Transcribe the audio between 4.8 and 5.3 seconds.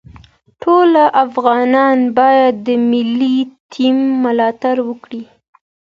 وکړي.